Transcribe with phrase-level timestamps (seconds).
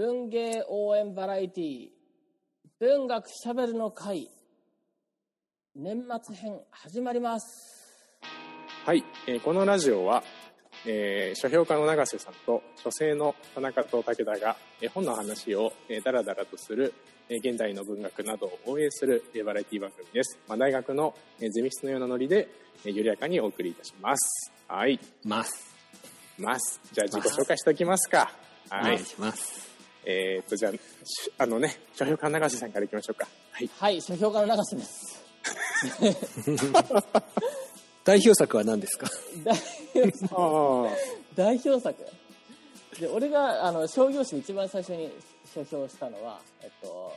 [0.00, 1.88] 文芸応援バラエティ
[2.78, 4.30] 文学しゃべるの会
[5.76, 8.16] 年末編始まります。
[8.86, 10.22] はい、えーこのラジオは、
[10.86, 16.94] えー書評家の永瀬さんと書生の田中と武田が、えー本の話を、えー、だらだらとする、
[17.28, 22.48] えー現代の文学などを応援する、えーバラエティ番組です、まあ、大学の、えーゼミ室のようなノリで、
[22.86, 24.50] えー緩やかにお送りいたします。
[24.66, 24.98] はい。
[25.26, 25.76] ます。
[26.38, 26.80] ます。
[26.90, 28.32] じゃあ自己紹介しておきますか。
[28.72, 29.69] おはい、願いします。
[30.04, 30.78] えーっとじゃあし
[31.38, 33.28] あのね書評家の永瀬さんからいきましょうか。
[33.52, 33.70] はい。
[33.78, 35.22] はい書評家の永瀬です。
[38.04, 39.08] 代表作は何ですか？
[39.44, 39.56] 代
[40.32, 40.88] ああ
[41.34, 41.94] 代表作？
[42.98, 45.10] で俺があの商業誌に一番最初に
[45.54, 47.12] 書評したのはえっと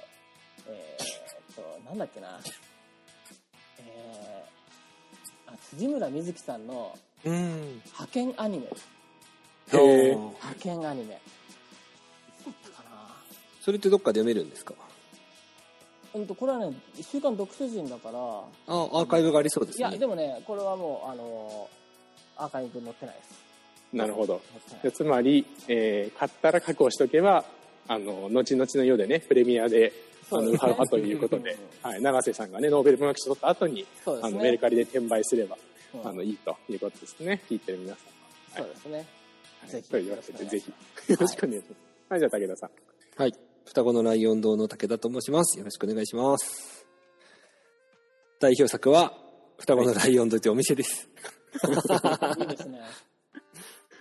[0.67, 1.03] えー
[1.53, 2.39] っとなんだっけな。
[3.79, 7.81] えー、あ辻村瑞希さんのうん。
[7.85, 8.67] 派遣アニメ。
[9.71, 11.19] 派遣アニメ
[13.63, 14.73] それってどっかで読めるんですか？
[16.13, 18.19] うんとこれはね「週刊読書人」だから。
[18.19, 19.89] あ、アーカイブがありそうですね。
[19.89, 21.69] いやでもねこれはもうあの
[22.35, 23.43] アーカイブ載ってないです。
[23.93, 24.41] なるほど。
[24.93, 27.45] つまり、えー買ったら確保しとけば
[27.87, 29.93] あの後々の世でねプレミアで
[30.29, 33.85] あのウハウハということでうん、はい、永瀬さんがねノーベル文学賞取った後にね。
[34.05, 35.57] あのメルカリで転売すれば、
[35.93, 36.07] うん。
[36.07, 37.41] あのいいということですね。
[37.49, 38.01] 聞いてる皆さ
[38.61, 38.63] ん。
[38.63, 39.05] そうですね。
[39.61, 39.89] は、ぜひ。
[39.89, 40.69] というわけでぜひ。
[41.11, 42.11] よろしくお願いします。
[42.11, 42.69] はい、じゃあ武田さん。
[43.15, 43.33] はい。
[43.65, 45.57] 双子のライオン堂の武田と申します。
[45.57, 46.85] よろしくお願いします。
[48.39, 49.13] 代表作は、
[49.57, 51.09] 双子のライオン堂というお店です。
[52.39, 52.43] い。
[52.43, 52.79] いですね。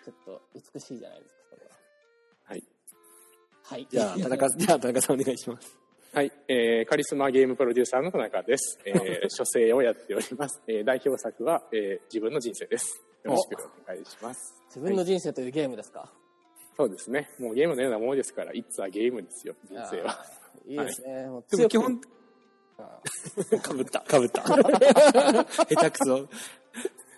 [0.04, 0.42] ちょっと
[0.74, 1.70] 美しいじゃないですかは。
[2.44, 2.64] はい、
[3.62, 3.86] はい。
[3.88, 5.78] じゃあ、田中、じゃあ、田中さんお願いします。
[6.12, 6.32] はい。
[6.48, 13.02] えーカリスマゲームプロデューサーの田中です、えー 書生をやっております、えー代表作は、えー自分の人生です。
[13.24, 14.62] よろしくお願いします。
[14.66, 16.12] 自分の人生というゲームですか、
[16.76, 17.30] そうですね。
[17.38, 20.24] もうゲームのようなものですからいつはゲームですよ人生は。
[20.66, 21.72] いいですね、もう強く。
[21.72, 22.00] でも基本、
[22.78, 24.42] あかぶ った、かぶった。
[25.66, 26.28] 下手くそ。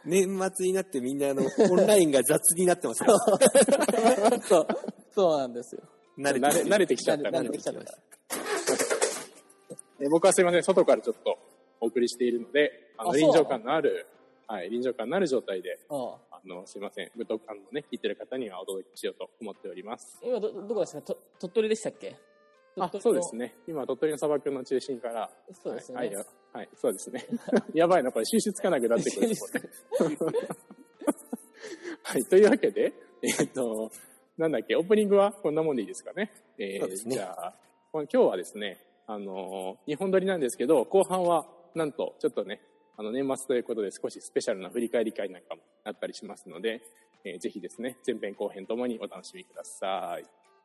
[0.04, 3.04] 年末になってみんなあの、オンラインが雑になってます
[4.48, 4.66] そう。
[5.15, 5.82] そうなんですよ。
[6.19, 7.28] 慣れて慣れ慣れてきちゃった。
[7.31, 7.98] 慣れてきちゃった。
[10.10, 11.38] 僕はすいません、外からちょっと
[11.81, 14.06] お送りしているので、あの臨場感のある、
[14.47, 15.98] はい、臨場感のある状態で、うん
[16.31, 20.19] あの、すいません、ぶとあのね、聞いてる方にはお届けしようと思っております。
[20.22, 21.03] 今どどこですか？
[21.03, 22.16] と鳥取でしたっけ？
[22.77, 23.55] あ、そうですね。
[23.69, 25.31] 今、鳥取の砂漠の中心から、
[25.62, 27.25] そうですよねはい、はい、はいそうですね。
[27.72, 29.28] やばいな、これ、収集つかなくなってくる。
[32.03, 33.91] はい、というわけで、えーっと、
[34.37, 36.33] なんだっけ、オープニングはこんなもんでいいですかね？
[36.59, 37.54] えーそうですねじゃあ、
[37.93, 42.60] この今日はですね、あのー、日本撮りなんですけど、後半は、なんと、ちょっとね、
[42.97, 46.81] あの、年末ということで少しスペシャルな振り返り会なんかもあったりしますので、
[47.25, 50.25] えーぜひですね、前編後編ともにお楽しみください。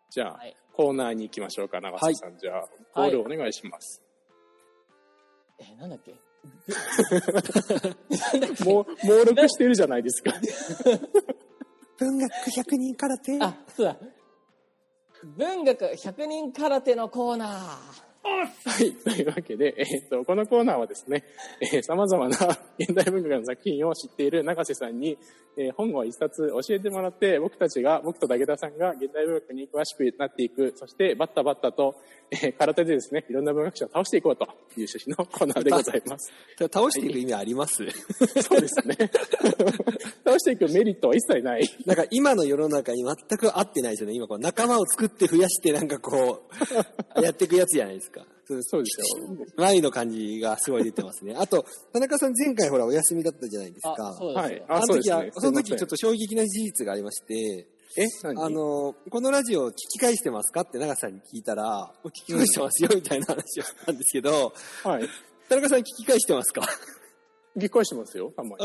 [0.09, 2.37] じゃあ、はいコーナーに行きましょうか、長瀬さん。
[2.37, 4.01] じゃあ、コールお願いします。
[5.59, 6.13] えなんだっけ？
[8.63, 10.31] もう、猛録してるじゃないですか。
[11.99, 13.97] 文学100人空手あそうだ
[15.35, 18.91] 文学100人空手のコーナーはい。
[18.93, 21.23] というわけで、えっ、と、このコーナーはですね、
[21.61, 22.35] えー、様々な
[22.77, 25.17] 現代文学の作品を知っている永瀬さんに、
[25.57, 31.95] えー本を一冊教えてもらって、僕たちが、僕と武田さんが現代文学に詳しくなっていく、そしてバッタバッタと、
[32.31, 36.31] えー空手でですね、いろんな文学者を倒していこうという趣旨のコーナーでございます。
[36.57, 37.85] 倒していく意味あります？
[38.41, 38.95] そうですね。
[40.23, 41.67] 倒していくメリットは一切ない。
[41.85, 44.15] なんか今の世の中に全く合ってないですよね。
[44.15, 46.43] 今こう仲間を作って増やしてなんかこ
[47.17, 48.18] う、やっていくやつじゃないですか。
[48.49, 49.27] そうそうですよ。
[49.57, 51.35] 前の感じがすごい出てますね。
[51.37, 53.95] あと、田中さん前回ほらお休みだったじゃないですか。
[54.09, 57.67] あそうですよ、はいあの時は、そうですねその時ちょっと衝撃な事実がありまして、
[57.97, 65.09] え何あの、このラジオ聞き返してますかって長瀬さんに聞いたら、聞き返してますよみたいな話をしたんですけど、はい。
[65.47, 66.61] 田中さん聞き返してますか？
[67.55, 68.55] ぎっくりしてますよ、たまに。
[68.57, 68.63] こ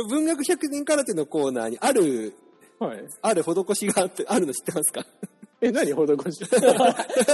[0.00, 2.34] れ文学100年空手のコーナーにある、
[2.78, 2.98] はい。
[3.22, 5.04] ある施しがあってあるの知ってますか？
[5.60, 6.44] え、何施し？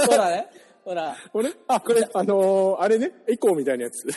[0.07, 0.47] ほらね
[0.83, 1.15] ほら。
[1.31, 1.51] これ？
[1.67, 2.23] あ、これ、あ。
[2.23, 4.07] のーあれね、エコーみたいなやつ。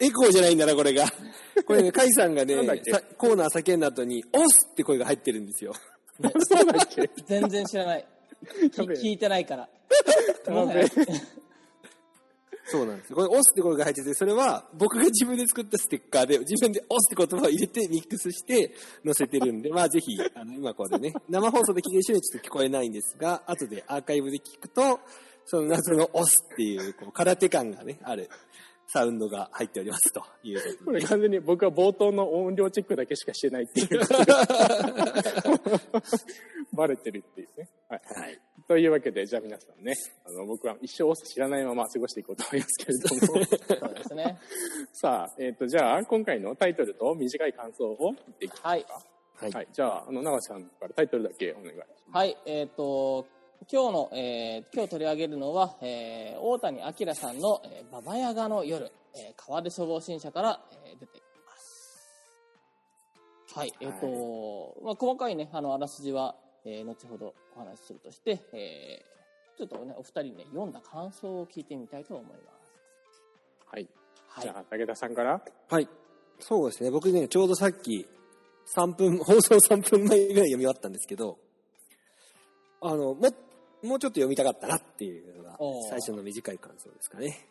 [0.00, 1.04] エコーじゃないんだな、これが。
[1.66, 2.54] これね、カイさんがね
[3.16, 5.72] コーナー叫んだ後に、押すって声が入ってるんですよ。
[6.48, 7.10] そうだっけ？
[7.26, 8.06] 全然知らない。
[8.74, 9.68] 聞いてないから。
[12.70, 13.14] そうなんです。
[13.14, 25.00] これ、押すって声が入ってて、それは僕が自分で作ったステッカーで、自分で押すって言葉を入れてミックスして載せてるんで、まあぜひ、あの、今これね、生放送で聞いてる人にはちょっと聞こえないんですが、後でアーカイブで聞くと、
[25.50, 28.28] その謎の押すっていう、こう、空手感がね、ある
[28.86, 33.88] サウンドが入っておりますというここれ完全に僕は冒頭の音量チェックだけしかしてないっていう。
[36.74, 37.68] バレてるっていうね。
[37.88, 38.02] はい。
[38.04, 38.38] はい。
[38.66, 39.94] というわけで、じゃあ皆さんね、
[40.26, 43.20] あの、僕は一生オス知らないまま過ごしていこうと思いますけれども。
[43.80, 44.38] そうですね。
[44.92, 48.68] さあ、えっ、と、じゃあ、今回のタイトルと短い感想を言っていきますか。
[48.68, 48.84] はい。
[49.34, 49.52] はい。
[49.52, 49.68] はい。
[49.72, 51.88] じゃあ、あの、長瀬さんからタイトルだけお願いします。
[52.10, 53.26] はい、えっ、と、
[53.66, 61.98] 今日の、えー今日取り上げるのは、えー大谷明さんの、えーババヤガの夜、えー川出消防新社から、えー出ています。
[63.54, 69.18] はい、えっ、と、まあ、細かいね、あの、あらすじは、えー後ほどお話しするとして、えー
[69.58, 72.72] ちょっとね、お二人にね、読んだ感想を聞いてみたいと思います。
[73.66, 73.88] はい。
[74.28, 74.56] はいじゃ。
[74.56, 75.42] あ、武田さんから。
[75.68, 75.88] はい。
[76.38, 76.92] そうですね。
[76.92, 78.06] 僕ね、ちょうどさっき、
[78.76, 81.38] 3分、放送3分前ぐらい読み終わったんですけど、
[82.80, 83.28] あの、も、
[83.82, 85.58] もうちょっと読みたかったなっていうのが
[85.88, 87.46] 最初の短い感想ですかね。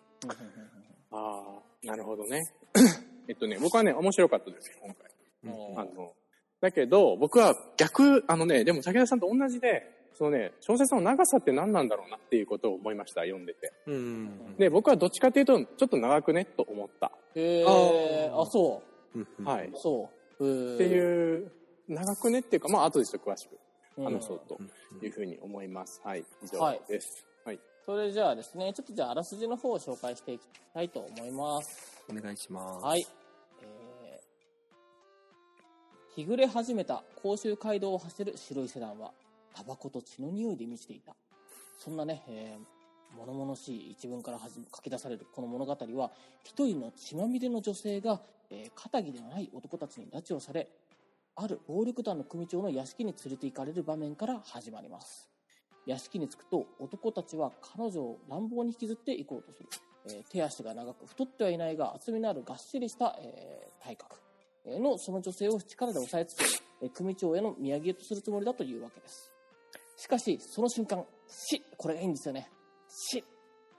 [1.11, 1.43] あ
[1.83, 2.41] あ、なるほどね。
[3.27, 5.11] えっとね、僕はね、面白かったですよ、今回。
[5.43, 6.13] うんあの、
[6.61, 13.71] だけど、僕は逆、あのね、でも武田さんと同じで、そのね、小説の長さって何なんだろうなっていうことを思いました、読んでて。
[13.85, 14.55] うん。
[14.57, 17.11] で、僕はどっちかっていうと、ちょっと長くね、と思った。
[17.35, 18.81] へあえーあ、そ
[19.13, 19.67] うんはい。
[19.67, 19.71] う。
[19.75, 20.09] そ
[20.39, 20.71] う。
[20.71, 21.51] っっていう、
[21.87, 23.59] 長くねっていうか、まあ、後でちょっと詳しくうん
[24.03, 26.01] 話そうとうんいうふうに思います。
[26.03, 26.25] はい。
[26.43, 27.25] 以上はいです。
[27.45, 27.59] はい。
[27.85, 32.03] それじゃあですね、ちょっとじゃああらすじの方を紹介していきたいと思います。
[32.09, 32.85] お願いします。
[32.85, 33.07] はい。
[33.61, 39.11] えー、日暮れ始めた甲州街道を走る白いセダンは、
[39.55, 41.15] タバコと血の匂いで満ちていた。
[41.77, 46.11] そんなね、えー、物々しい一文からはじ書き出されるこの物語は、
[46.43, 50.67] 一人の血まみれの女性が、えー、肩着ではない男たちに拉致をされ、
[51.39, 55.29] ある暴力団の組長の屋敷に連れて行かれる場面から始まります。
[55.85, 59.69] 屋敷に着くと男たちは彼女を乱暴に引きずって行こうとする、
[60.09, 64.17] えー手足が長く太ってはいないが厚みのあるがっしりした、えー体格。
[64.65, 66.45] えーのその女性を力で押さえつけ、
[66.81, 69.31] えー組長への土産とするつもりだというわけです。
[69.95, 72.49] しかしその瞬間しこれがいいんですよね。
[72.89, 73.23] し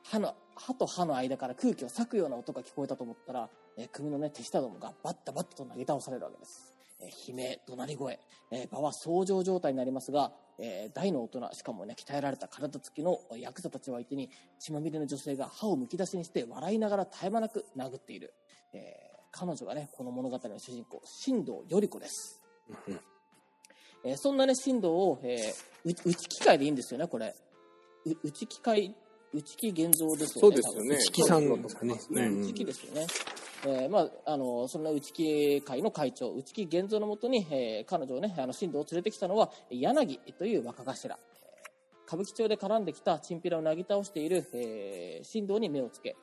[0.05, 6.78] 歯の歯と歯の間から空気を裂くような音が聞こえたと思ったら、えー組のね手下どもがバッタバッタと投げ倒されるわけです。
[7.01, 8.19] えー悲鳴、怒鳴り声、
[8.51, 18.35] えー場は騒情状態になりますが、えー大の大人、しかもね、鍛えられた体つきのヤクザたちを相手に、血まみれの女性が歯をむき出しにして笑いながら絶え間なく殴っている。
[18.73, 22.43] えー彼女がね、この物語の主人公、新藤より子です。
[24.05, 27.35] えーそんなね、新藤を、えーう打ち機械でいいんですよね、これ。
[28.07, 28.95] う打ち機械、
[29.33, 30.41] 打ち機現像ですよね。
[30.41, 30.97] そうですよね。
[30.97, 31.95] 一木さんですかね。
[32.11, 33.07] ねうん内木ですよね。
[33.67, 41.15] えーまあ、あの、そんな内木会の会長、内木源三のもとに、えー彼女をね、あの、新藤を連れてきたのは、柳という若頭。
[41.15, 41.39] えー
[42.07, 46.17] 歌舞伎町で絡んできたチンピラをなぎ倒している、えー、新藤に目をつけ、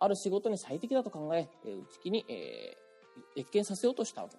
[0.00, 4.36] ある仕事に最適だと考え、えー内木に、えー、越見させようとしたわけ。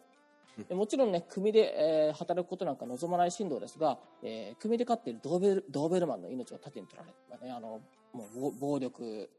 [0.63, 7.79] でもちろんね、組で、えー働くことなんか望まない新藤ですが、えー組で飼っているドーベルドーベルマンの命を盾に取られ、まあね、あの
[8.11, 9.29] もう暴暴力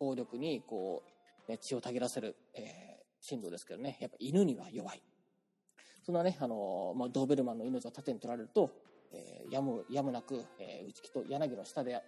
[0.00, 1.10] 暴力にこう、
[1.48, 5.02] ね、血をたぎらせる、えー、ですけどね、やっぱ犬には弱い。
[6.04, 8.70] そんなね、あのまあ、ドーベルマンの命を盾に取られると、
[9.12, 12.00] えーやむやむなく、えー内木と柳の下で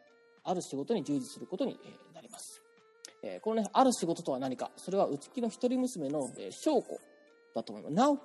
[0.44, 2.62] ある仕事に従事することに、えーなります。
[3.22, 6.52] えーこのね、ある仕事とは何か、それは内木の一人娘の、えー、
[7.54, 7.94] だと思います。
[7.94, 8.18] なお、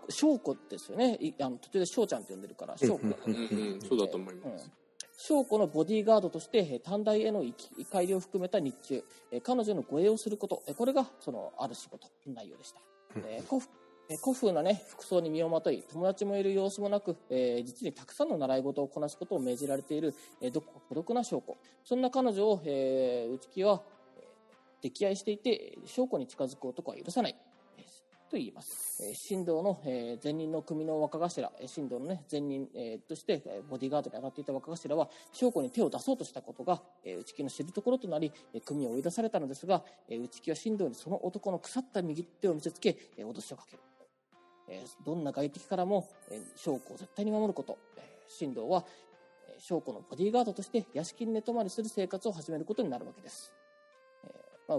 [0.69, 1.17] ですよね。
[1.21, 3.07] いあの途中で翔ちゃんって呼んでるから、翔子。
[3.07, 4.69] うんうん、そうだと思います。
[5.21, 12.81] うん翔子のボディーガードとして、えー短大への行き帰りを含めた日中、えー彼女の護衛をすること、えーこれがそのある仕事の内容でした。
[13.15, 13.47] えー
[14.21, 21.57] 古風な、ね、服装に身をまとい、友達もいる様子もなく、えー実にたくさんの習い事をこなすことを命じられている、えーどこか孤独な翔子。
[21.85, 23.83] そんな彼女を、えー内木は、
[24.17, 27.35] えー溺愛していて、翔子に近づく男は許さない。
[28.31, 29.03] と言います。
[29.03, 38.31] え神道の、えー前任の組の若頭、え神道のね、前任、えとして、ボディーガードに当たっていた若頭は、翔子に手を出そうとしたことが、え内木の知るところとなり、
[38.63, 43.83] 組を追い出されたのですが、え内木は神道にその男の腐った右手を見せつけ、え脅しをかける。
[44.69, 47.77] えどんな外敵からも、えー翔子を絶対に守ること。
[47.97, 48.01] え
[48.39, 48.85] 神道は、
[49.49, 53.53] えー翔子のボディーガードとして屋敷に寝泊まりする生活を始めることになるわけです。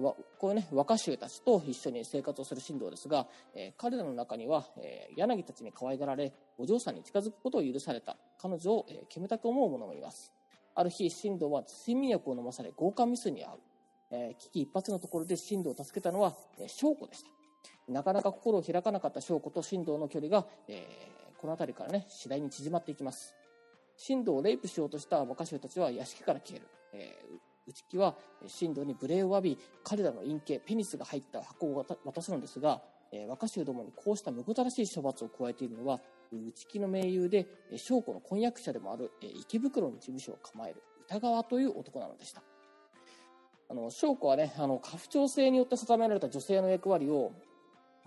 [0.01, 10.33] まあ、こういうね、若衆たちと一緒に生活をする神道ですが、えー彼らの中には、えー柳たちに可愛がられ、お嬢さんに近づくことを許された彼女を、えー煙たく思う者もいます。
[10.75, 13.61] ある日、神道は睡眠薬を飲まされ、強姦ミスに遭う。
[14.11, 17.31] えー危機一髪のところで神道を助けたのは、えー翔子でした。
[17.93, 23.35] なかなか心を開かなかった翔子と神道の距離が、えーこの辺りからね、次第に縮まっていきます。
[24.07, 26.67] 神道をレイプしようとした若衆たちは屋敷から消える。
[26.93, 28.17] えー内木は
[28.61, 32.83] 神道に無礼を詫び、彼らの陰茎、ペニスが入った箱を渡すのですが、
[33.29, 36.01] 若衆どもにこうしたむごたらしい処罰を加えているのは、
[36.33, 42.43] 内木の盟友で、えー翔子の婚約者でもある、池袋に事務所を構える歌川という男なのでした。
[43.69, 47.33] あの、翔子はね、あの、家父長制によって定められた女性の役割を、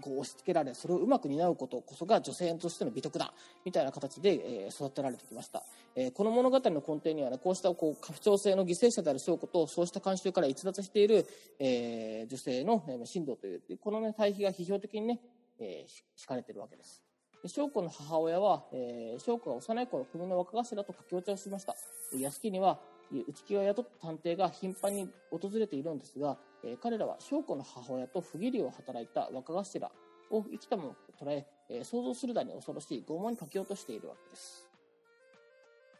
[0.01, 3.33] こう押し付けられ、それをうまく担うことこそが女性としての美徳だ、
[3.63, 5.63] みたいな形で、えー育てられてきました。
[5.95, 11.25] えーこの物語の根底にはね、こうしたこう家父長制の犠牲者である翔子と、そうした慣習から逸脱している、
[11.59, 15.19] えー女性の、えー、神道という、このね、対比が批評的にね、
[15.59, 17.01] えー敷かれているわけです。
[17.41, 21.75] で翔子の母親は、えー翔子が幼い頃、組の若頭と駆け落ちをしました。
[22.17, 22.79] 屋敷には、
[23.11, 29.91] 内気を雇った探偵が頻繁に訪れているんですが、えー彼らは翔子の母親と不義理を働いた若頭
[30.31, 34.67] を生きたものと捉ええー想像するだに恐ろしい拷問にかけようとしているわけです。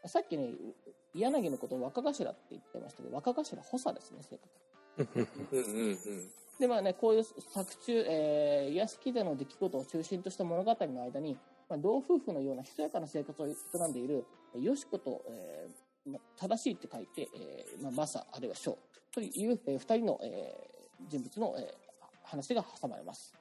[0.08, 0.54] さっきね、
[1.16, 5.98] 柳のことを若頭って言ってましたけど、若頭補佐ですね、正確に。
[6.60, 18.76] で、まあね、こういう作中、えー、屋敷での出来事を中心とした物語の間に、まあ、老夫婦のようなひそやかな生活を営んでいる、えーよしこと、えーま、正しいって書いて、えーまあ、マサ、あるいはショー
[19.14, 20.76] という、えー二人の、えー
[21.10, 21.86] 人物の、えー
[22.26, 23.34] 話が挟まれます。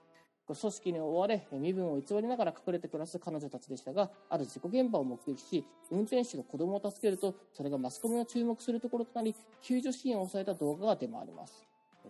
[0.46, 11.64] 組織に追われ、身分を偽りながら隠れて暮らす彼女たちでしたが、ある事故現場を目撃し、運転手が子供を助けると、それがマスコミが注目するところとなり、救助シーンを抑えた動画が出回ります。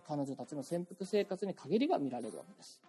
[0.05, 2.81] 彼女たちの潜伏生活に陰りが見られるわけです。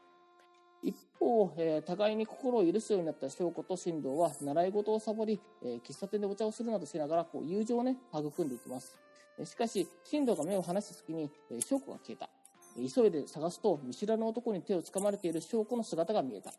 [1.18, 8.96] 方、えー互いに心を許すようになった翔子と進藤は、習い事をサボり、えー喫茶店でお茶をするなどしながら、こう、友情をね、育んでいきます。
[9.44, 12.28] しかし、進藤が目を離した隙に、え翔子が消えた。
[12.76, 16.52] 急いで探すと、見知らぬ男に手を掴まれている翔子の姿が見えた。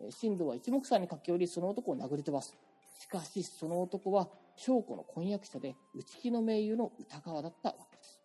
[0.00, 2.54] えー進藤は一目散に駆け寄り、その男を殴り飛ばす。
[3.00, 8.20] しかし、その男は、翔子の婚約者で、内気の盟友の歌川だったわけです。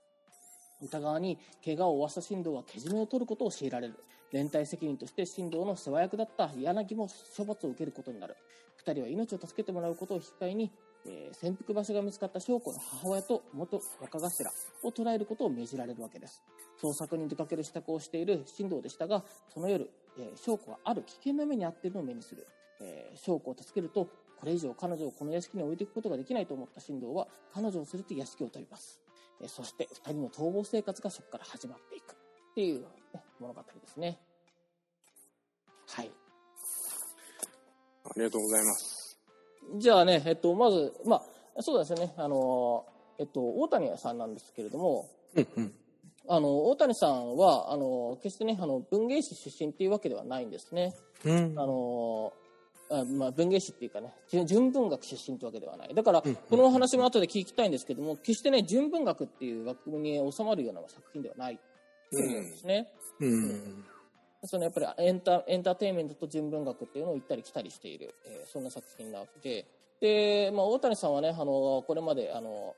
[0.82, 3.96] 歌川に怪我を負わした進藤はけじめを取ることを強いられる。
[4.32, 8.36] 連帯責任として進藤の世話役だった柳も処罰を受けることになる。
[8.78, 10.72] 二人は命を助けてもらうことを引き換えに、
[11.06, 14.52] えー潜伏場所が見つかった翔子の母親と元若頭
[14.84, 16.42] を捕らえることを命じられるわけです。
[16.82, 22.48] 捜索に出かける支度をしている進藤でしたが、その夜、えー翔子はある危険な目に遭っているのを目にする。
[22.82, 24.06] えー翔子を助けると、
[24.40, 29.02] これ以上彼女をこの屋敷に置いていくことができないと思った進藤は、彼女を連れて屋敷を飛びます。
[29.42, 32.16] えーそして二人の逃亡生活がそこから始まっていくっ
[32.56, 32.86] ていう、
[33.40, 34.20] 物語ですね。
[35.88, 36.12] はい。
[38.06, 39.20] ありがとうございます。
[39.78, 41.18] じゃあね、えっと、まず、ま
[41.58, 42.86] あ、そうですね、あの、
[43.18, 45.74] えっと、大谷さんなんですけれども、うんうん。
[46.28, 50.96] あの、大谷さんは、あの、決してね、あの、文芸誌出身っていうわけではないんですね。
[51.26, 52.34] うんあの、
[52.92, 55.94] あまあ、文芸誌っていうかね、純純文学出身ってわけではない。
[55.94, 61.60] だから、このお話も後で聞きたいんですけども、決してね、純文学っていう枠組みに収まるような作品ではない
[62.10, 62.88] っていうことなんですね。
[63.20, 63.86] うん。
[64.46, 69.66] そのやっぱりエンタエンターテインメントと純文学っていうのを行ったり来たりしている、えーそんな作品なわけで、
[70.00, 72.74] で、まあ、大谷さんはね、あの、これまで、あの、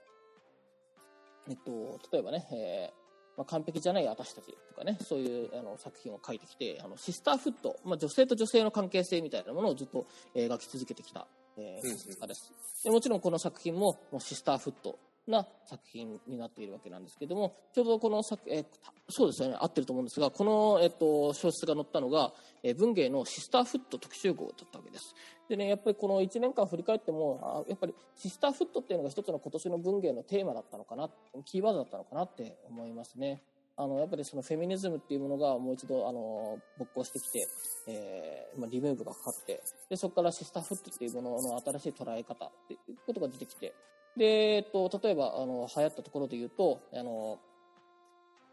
[1.48, 3.02] えっと、例えばね、えー
[3.38, 12.52] まあ、完璧じゃない私たちとかね、そういうあの作品を書いてきて、あのシスターフット、まあ、女性と女性の関係性みたいなものをずっと描き続けてきた、えーうんうん作家です。
[12.84, 14.98] でもちろんこの作品ももうシスターフット
[15.28, 18.66] な作品になっているわけなんですけども、ちょうどこの作、えー
[19.10, 25.14] そうですよね、合ってると思うんですが、この、えっと、小説が載ったのが、えー文芸のシスターフット特集号だったわけです。
[25.50, 31.10] でね、やっぱりこの1年間振り返っても、あやっぱりシスターフットっていうのが一つの今年の文芸のテーマだったのかな、
[31.46, 33.44] キーワードだったのかなって思いますね。
[33.78, 37.48] あの、やっぱりそのフェミニズムっていうものがもう一度、あの、勃興してきて、
[37.88, 43.74] えーまあ、リムーブがかかって、で、そこからシスターフットっていうものの新しい捉え方っていうことが出てきて、
[44.18, 47.40] で、えっと、例えば、あの、流行ったところで言うと、あの、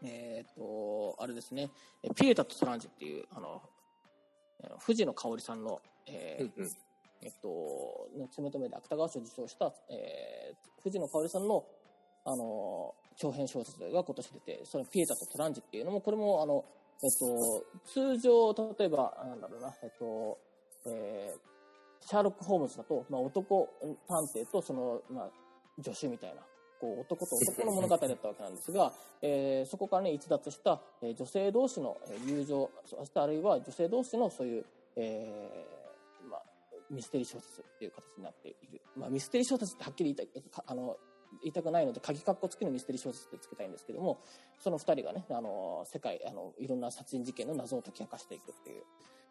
[0.03, 1.69] えっと、あれですね、
[2.03, 3.61] えピエタとトランジっていう、あの、
[4.79, 6.71] 藤野香織さんの、えーうんうん。
[7.21, 11.65] えっと、夏目とめで芥川賞を受賞した、えー、藤野香織さんの、
[12.23, 16.63] あの、長編小説が今年出て、そのピエタとトランジっていうのも、これも、あの、
[17.03, 20.37] えっと、通常、例えば、なんだろうな、えっと、
[20.85, 21.49] えー
[22.01, 23.69] シャーロック・ホームズだと、まあ、男
[24.07, 25.29] 探偵とその、まあ、
[25.83, 26.41] 助手みたいな、
[26.79, 36.43] こう、男と男の物語だったわけなんですが、えーそこからね、逸脱した、えー女性同士のえー友情、そしてあるいは女性同士のそういう、えーまあ、
[36.89, 38.81] ミステリー小説っていう形になっている。
[38.95, 40.97] まあ、ミステリー小説ってはっきり言いたあの、
[41.43, 44.19] 言いたくないので、鍵括弧付きのミステリー小説ってつけたいんですけども、
[44.59, 48.83] その二人がね、あの、世界、あの、いろんな殺人事件の謎を解き明かしていくっていう、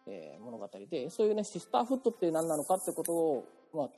[0.07, 3.90] えー物語で、そういうね、シスターフットって何なのかってことを、まあ、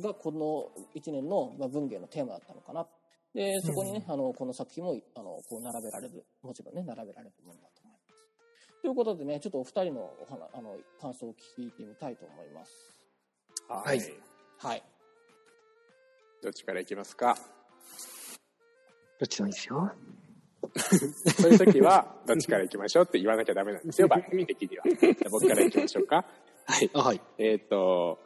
[0.00, 2.86] がこの一年の、まあ、文芸のテーマだったのかな。
[3.34, 8.14] で、そこにね、あの、この作品も、あの、こう並べられる、もちろんね、並べられるものだと思います。
[8.82, 12.72] ということでね、ちょっとお二人のお話、あの、感想を聞いてみたいと思います。
[13.68, 14.00] ははい
[14.58, 14.82] はい。
[16.42, 17.36] どっちからいきますか？
[19.18, 19.92] どっちでもいいですよ。
[21.38, 24.84] そういう時は、どっちから行きましょうって言わなきゃダメなんですよ、 番組的には。
[24.88, 26.24] じゃあ僕から行きましょうか。
[26.66, 26.90] はい。
[26.94, 27.20] あ、はい。
[27.38, 28.18] えーっと、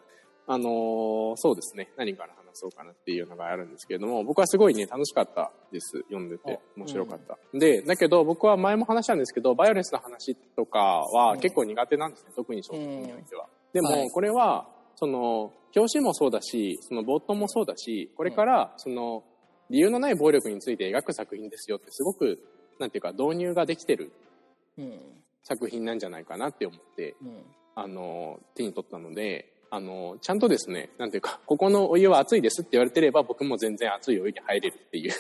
[0.53, 1.93] あのーそうですね。
[1.97, 5.99] 何から話そうかなっていうのがあるんですけれども、僕はすごいね、楽しかったです。
[6.09, 6.59] 読んでて。
[6.77, 7.39] 面白かった。
[7.57, 12.33] で、だけど僕は前も話したんですけど、バイオレンスの話とかは結構苦手なんですね。
[12.35, 13.47] 特に小説においては。
[13.73, 14.67] でも、はいこれは、
[14.97, 19.23] その、表紙もそうだし、その冒頭もそうだし、これから、その、
[19.71, 22.41] 理由のない暴力について描く作品ですよって、すごく、
[22.81, 24.11] なんていうか、導入ができてる
[24.77, 25.01] うん。
[25.45, 27.45] 作品なんじゃないかなって思って、うん。
[27.77, 35.13] あの、手に取ったので、あの、ちゃんとですね、なんていうか、ここのお湯は熱いですって言われてれば、僕も全然熱いお湯に入れるっていう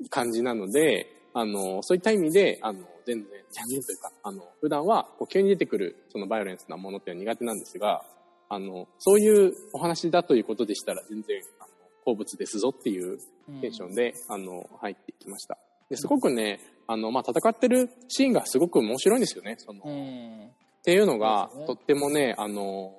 [0.00, 0.08] うん。
[0.08, 8.02] 感じなので、あの、そういった意味で、あの、全然、全然というか、あの、普段は、こう、急に出てくる、そのバイオレンスなものっていうのは苦手なんですが、
[8.48, 11.68] あの、そういうお話だということでしたら、全然、あの、
[12.04, 13.18] 好物ですぞっていう
[13.60, 15.58] テンションで、あの、入ってきました。
[15.90, 20.46] で、すごくね、あの、まあ、戦ってるシーンがすごく面白いんですよね、その、うん。
[20.46, 22.94] っていうのがねとってもね、あの、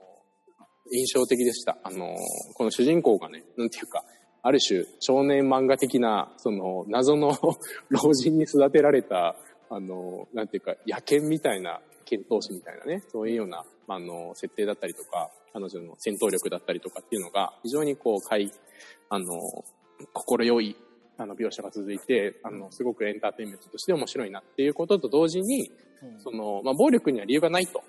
[0.92, 1.78] 印象的でした。
[1.84, 2.16] あの、
[2.56, 4.04] この主人公がね、なんていうか、
[4.42, 7.38] ある種少年漫画的な、その謎の
[7.90, 9.36] 老人に育てられた、
[9.70, 18.52] あの、なんていうか、野犬みたいな、剣闘士みたいなね、そういうような、あの、設定だったりとか、彼女の戦闘力だったりとかっていうのが、非常にこう、かい、
[19.10, 19.26] あの、
[20.14, 20.76] 心よい、
[21.18, 27.84] あの、描写が続いて、あの、すごくエンターテインメントとして面白いなっていうことと同時に、うんその、まあ、暴力には理由がないと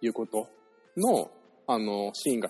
[0.00, 0.48] いうこと
[0.96, 1.30] の、
[1.66, 2.48] あの、シーンが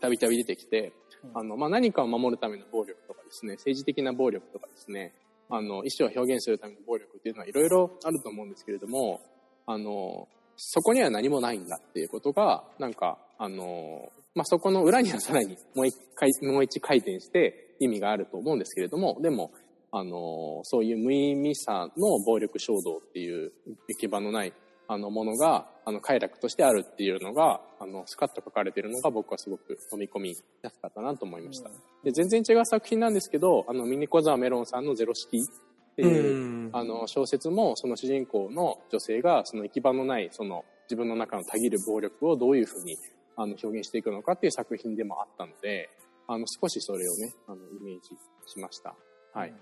[0.00, 0.92] たびたび出てきて、
[1.24, 1.38] うん。
[1.38, 5.14] あの、まあ、何かを守るための暴力とかですね、政治的な暴力とかですね、
[5.50, 9.20] あの、意思を表現するための暴力っていうのはいろいろあると思うんですけれども、
[9.66, 19.52] あの、そこには何もないんだっていうことが、なんか、あの、まあ、そこの裏にはさらにもう一回、もう一回転して意味があると思うんですけれども、でも、
[19.90, 23.52] あの、そういう無意味さの暴力衝動っていう
[23.88, 24.52] 行き場のない
[24.88, 31.70] あのものが、あの、快楽としてあるっていうのが、あの、スカッと書かれてるのが僕はすごく飲み込みやすかったなと思いました。
[32.02, 42.96] で、全然違う作品なんですけど、あの、ミニコザメロンさんのゼロ式っていう、あの、小説も、その主人公の女性が、その行き場のない、その、自分の中のたぎる暴力をどういうふうに、
[43.36, 45.90] あの、表現していくのかっていう作品でもあったので、
[46.26, 48.94] あの、少しそれをね、あの、イメージしました。
[49.34, 49.54] はい。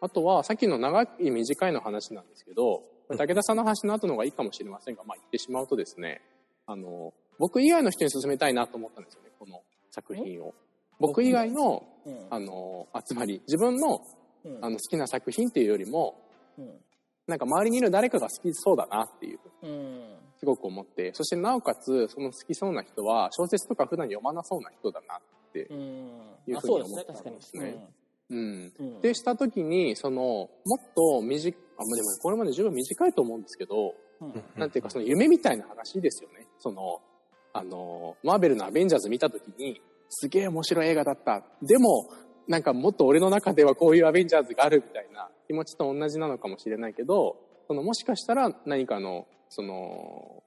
[0.00, 2.82] あとは、さっきの長い短いの話なんですけど、
[3.16, 6.22] これ武田さんの話の後の方がいいかもしれませんが、まあ言ってしまうとですね、
[6.66, 10.54] あの、僕以外の人に勧めたいなと思ったんですよね、この作品を。
[10.98, 12.26] 僕以外の、うん。
[12.30, 14.00] あの、あつまり自分の
[14.44, 16.16] うんあの好きな作品っていうよりも、
[16.58, 16.80] うん。
[17.26, 20.16] なんか周りにいる誰かが好きそうだなっていう、うん。
[20.38, 25.20] すごく思って、そしてなおかつ、その好きそうな人は、小説とか普段読まなそうな人だなっ
[25.52, 25.78] てう、ん。
[26.48, 27.88] いうあ、ふうに思ったんですね。
[28.30, 29.00] うん。
[29.00, 30.16] で、したときに、その、
[30.64, 31.22] もっと
[31.82, 36.46] あ、まあでもこれまで十分短いと思うんですけど、うんなんていうかその夢みたいな話ですよね。
[36.58, 37.00] その、
[37.52, 41.42] あの、マーベルのアベンジャーズ見たときに、すげえ面白い映画だった。
[41.60, 42.08] でも、
[42.48, 50.42] なんかもっと俺の中ではこういうアベンジャーズがあるみたいな気持ちと同じなのかもしれないけど、そのもしかしたら何かの、その、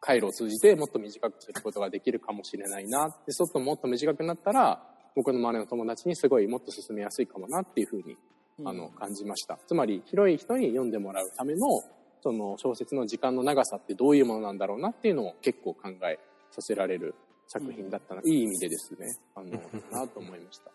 [0.00, 3.08] 回路を通じてもっと短くすることができるかもしれないな。
[3.26, 4.82] で、そうするともっと短くなったら、
[5.14, 8.16] 僕の周りの友達にすごいもっと進めやすいかもなっていうふうに
[8.64, 9.58] あの、感じました。
[9.66, 11.82] つまり、広い人に読んでもらうための、
[12.22, 16.18] その小説の時間の長さってどういうものなんだろうなっていうのを結構考え
[16.50, 17.14] させられる
[17.48, 20.70] 作品だったな、いい意味でですね、あの、なと思いました。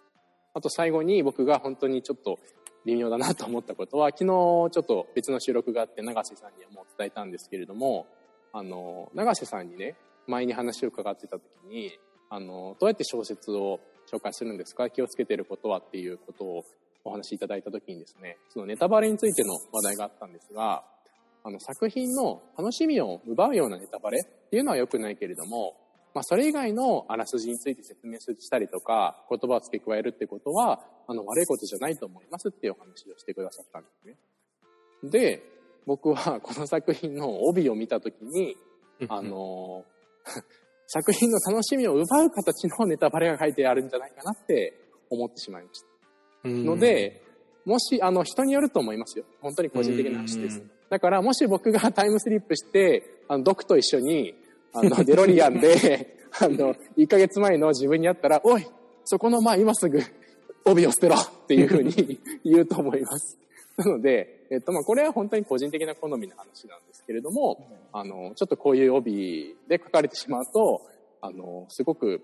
[0.53, 2.39] あと最後に僕が本当にちょっと
[2.85, 8.07] 微妙だなと思ったことは、昨日ちょっと別の収録があって永瀬さんにはもう伝えたんですけれども、
[8.53, 9.95] あの、永瀬さんにね、
[10.27, 11.91] 前に話を伺ってた時に、
[12.29, 13.79] あの、どうやって小説を
[14.11, 14.89] 紹介するんですか？
[14.89, 16.63] 気をつけてることはっていうことを
[17.05, 20.83] お話しいただいた時にですね、そのネタバレについての話題があったんですが、
[21.43, 25.75] あの作品の楽しみを奪うようなネタバレっていうのは良くないけれども、
[26.15, 34.17] まあそれ以外のあらすじについて説明したりとか、言葉を付け加えるってことは、あの悪いことじゃないと思いますっていうお話をしてくださったんですね。
[35.03, 35.43] で、
[35.85, 38.57] 僕は この作品の帯を見た時に、
[39.07, 39.85] あの、
[40.87, 44.73] 作品の楽しみを奪う形のネタバレが書いてあるんじゃないかなって
[45.09, 45.94] 思ってしまいました。
[46.47, 47.21] ので、
[47.65, 49.25] もし、あの、人によると思いますよ。
[49.41, 50.71] 本当に個人的な話ですうん。
[50.89, 54.35] だから、もし僕がタイムスリップして、あの、ドクと一緒に、
[54.71, 58.67] あの、デロリアンで、 あの、1ヶ月前の自分に会ったら、おい、
[59.03, 59.99] そこの、まあ、今すぐ、
[60.65, 63.37] 帯を捨てろっていうふうに 言うと思います。
[63.77, 70.81] なので、えっと、まあ、これは本当に個人的な好みの話なんですけれども、あの、ちょっとこういう帯で書かれてしまうと、
[71.21, 72.21] あの、すごく、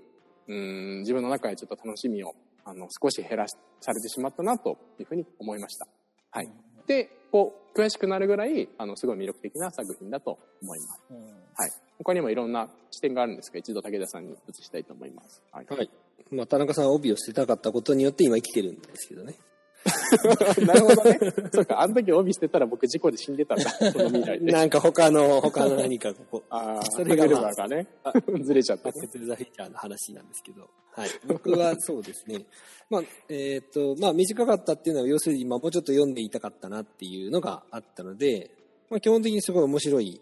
[0.48, 2.34] うん、自分の中でちょっと楽しみを
[2.66, 5.88] あの、少し減らしされてしまったなというふうに思いました。
[6.32, 6.50] はい。
[6.88, 11.02] で、こう、詳しくなるぐらい、あの、すごい魅力的な作品だと思います。
[11.12, 11.72] うんはい。
[12.00, 15.42] 他にもいろんな視点があるんですが、一度武田さんに移したいと思います。
[15.52, 15.66] はい。
[15.70, 15.90] はい。
[16.32, 19.36] まあ、田中さんは帯を捨てたかったことによって今生きてるんですけどね。
[20.66, 21.20] なるほどね。
[21.52, 23.72] そうか、あの時帯捨てたら僕事故で死んでたんだ。
[23.94, 24.52] この未来で。
[24.52, 27.88] なんか他の、他の何かここ、ああ、それがまあがね、
[28.44, 29.02] ずれちゃったバッ。
[29.02, 31.10] クトゥザフィーチャーの話なんですけど、はい。
[31.26, 32.46] 僕はそうですね。
[32.90, 38.52] まあ、えっ、と、まあ、短かったっていうのは、要するに、まあ、もうちょっと読んでいたかったなっていうのがあったので、
[38.90, 40.22] まあ、基本的にすごい面白い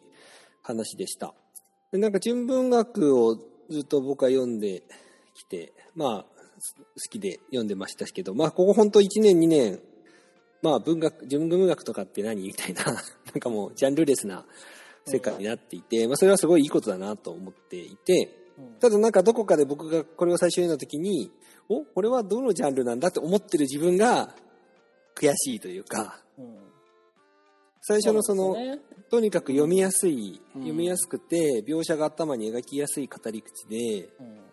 [0.62, 1.34] 話でした。
[1.92, 3.36] でなんか、純文学を
[3.70, 4.84] ずっと僕は読んで
[5.34, 9.80] きて、まあ、す好きで読んでましたけど、まあ、ここ本当1年、2年、
[10.62, 14.46] まあ、文学、純文学とかって何みたいな、 なんかもう、ジャンルレスな
[15.06, 18.80] 世界になっていて、まあ、それはすごいいいことだなと思っていて、うん。
[18.80, 21.32] ただなんかどこかで僕がこれを最初に読んだ時に、
[21.70, 24.36] おこれはどのジャンルなんだって思ってる自分が
[25.16, 26.58] 悔しいというか、うん。
[27.82, 28.56] 最初のその、
[29.10, 30.62] とにかく読みやすい、うん。
[30.62, 34.49] 読みやすくて、描写が頭に描きやすい語り口で、うん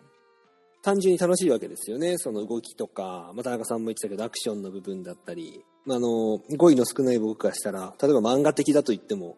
[0.87, 2.17] 単純に楽しいわけですよね。
[2.17, 9.35] その動きとか、まあ、田中さんも言ってたけど、アクションの部分だったり、まああの、語彙の少ない僕からしたら、例えば漫画的だと言っても、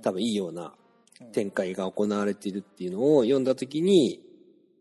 [0.00, 0.72] 多分いいような
[1.32, 4.22] 展開が行われているっていうのを読んだときに、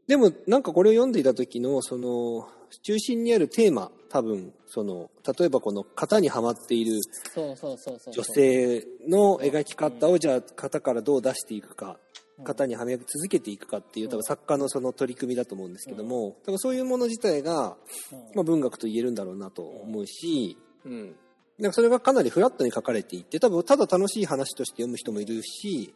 [0.08, 2.47] でもなんかこれを読んでいた時の、その、
[2.82, 6.97] 中心にあるテーマ、多分、その、例えばこの型にはまっている
[7.34, 8.13] そうそうそうそう。
[8.13, 11.99] 女性の描き方をじゃあ型からどう出していくか、
[12.43, 17.78] 型にはめ続けていくかっていう多分作家のその取り組みだと思うんですけども、多分そういうもの自体が、
[18.12, 21.15] うんまあ、文学と言えるんだろうなと思うし、うん。
[21.58, 25.93] なんかそれがかなりフラットに書かれていて、多分ただ楽しい話として読む人もいるし、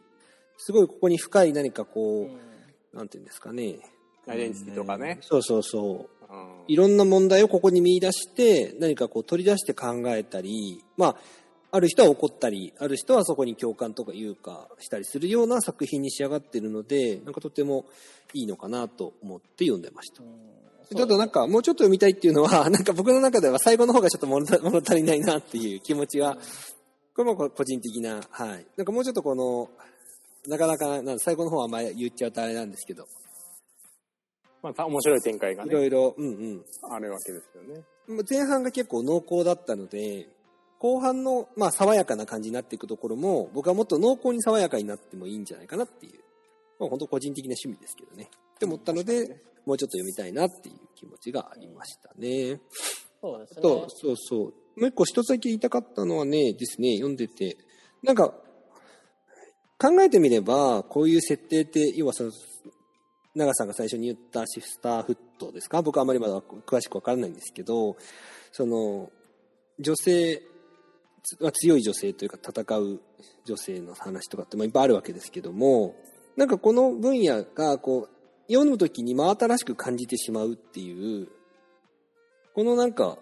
[0.56, 2.38] すごいここに深い何かこう、うん
[2.92, 3.78] なんていうんですかね。
[4.26, 5.18] アイデンティティとかね。
[5.20, 6.24] そうそうそう。
[6.32, 11.16] うんいろんな問題をここに見出して、何かこう取り出して考えたり、まあ、
[11.72, 17.86] ある人は怒ったり、ある人はそこに共感とかいうかしたりするような作品に仕上がっているので、なんかとても
[18.34, 20.22] いいのかなと思って読んでました。
[20.96, 26.36] ただなんかもうちょっと読みたいっていうのは、 なんか僕の中では最後の方がちょっと物足りないなっていう気持ちは、
[27.14, 28.66] これも個人的な、はい。
[28.76, 29.70] なんかもうちょっとこの、
[30.48, 33.06] なかなか、なんだ最後の方はあんまり言っちゃうとあれなんですけど、
[34.62, 36.64] まあた、面白い展開がね、いろいろ、うんうん。
[36.90, 37.84] あるわけですよね。
[38.28, 40.28] 前半が結構濃厚だったので、
[40.80, 46.20] 後半の、まあ、爽やかな感じになっていくところも、僕はもっと濃厚に爽やかになってもいいんじゃないかなっていう、
[46.78, 48.30] まあ、本当個人的な趣味ですけどね。
[48.56, 52.60] って思ったので、もうちょっと読みたいなっていう気持ちがありましたね。
[53.20, 53.62] そうですね。
[53.62, 54.40] と、そうそう。
[54.80, 57.58] もう一個一つだけ言いたかったのはね、ですね、読んでて、
[58.02, 58.34] なんか、
[59.78, 62.32] 考えてみれば、こういう設定って、要はその、
[63.34, 65.82] 長さんが最初に言ったシフターフットですか？
[65.82, 67.96] 僕はあまりまだ詳しくわからないんですけど、
[68.50, 69.10] その、
[69.78, 70.42] 女性、
[71.52, 73.00] 強い女性というか戦う
[73.44, 75.94] 女性の話とかっていっぱいあるわけですけども、
[76.36, 81.28] なんかこの分野がこう、読むときに真新しく感じてしまうっていう、
[82.54, 83.18] このなんか、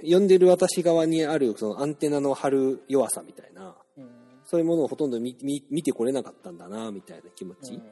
[0.00, 4.10] 読んでる私側にあるそのアンテナの張る弱さみたいな、うん
[4.48, 7.74] そういうものをほとんど見見見てこれなかったんだな、みたいな気持ち。
[7.74, 7.82] うん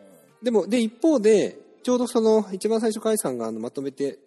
[0.45, 4.19] でも、で、一方で、ちょうどその、一番最初、甲斐さんがあのまとめて、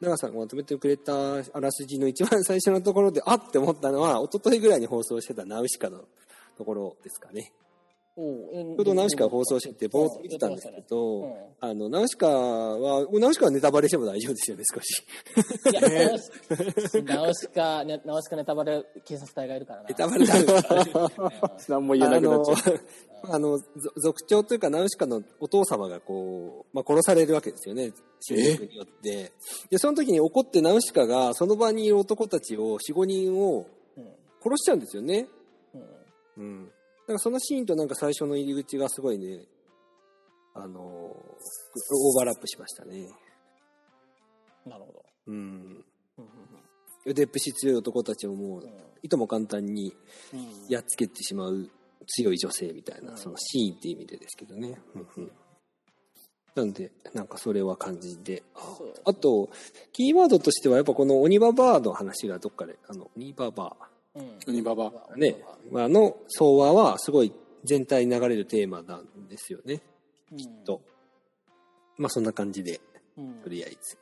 [0.00, 6.04] 長さんがまとめてくれたあらすじの一番最初のところで、あって思ったのは、一昨日ぐらいに放送してたナウシカの
[6.58, 7.52] ところですかね。
[8.16, 15.04] ちょうどナウシカを放送してて、ぼーっと見てたんですけうんど、あの、ナウシカは、ナウシカはネタバレしても大丈夫ですよね、少し。
[15.70, 15.82] いや、
[17.02, 19.88] ナウシカ、ねナウシカネタバレ警察隊がいるからな。
[19.90, 20.92] ネタバレなんですかね。
[21.68, 22.80] 何も言えなくなっちゃう。
[23.28, 23.58] あの、
[23.96, 27.92] 族長というかナウシカのお父様がこう、まあ、殺されるわけですよね。
[28.20, 29.32] 侵略によって。
[29.68, 33.66] で、その時に怒ってナウシカがその場にいる男たちを、4、5人を
[33.98, 34.06] うん
[34.42, 35.28] 殺しちゃうんですよね。
[35.74, 35.82] うん
[36.38, 36.72] うん。
[37.06, 39.44] だからそのシーンとなんか最初の入り口がすごいね、
[40.54, 43.08] あの、オーバーラップしましたね。
[44.66, 45.04] なるほど。
[45.28, 45.84] うん。
[46.18, 46.26] うん
[47.08, 48.68] 腕っぷし強い男たちをもう、
[49.00, 49.94] いとも簡単に
[50.68, 51.70] やっつけてしまう
[52.08, 54.80] 強い女性みたいな、うんそのシーンっていう意味でですけどね。
[56.56, 58.42] なんで、なんかそれは感じで。
[59.04, 59.50] あと、
[59.92, 63.95] キーワードとしてはやっぱこの鬼ババアの話がどっかで、あの、鬼ババうん
[64.46, 65.36] 鬼ババアね、
[65.74, 67.32] あの相和はすごい
[67.64, 69.82] 全体に流れるテーマなんですよね、
[70.32, 70.38] うん。
[70.38, 70.80] きっと。
[71.98, 72.80] まあそんな感じで、
[73.16, 73.34] うん。
[73.42, 73.98] とりあえず。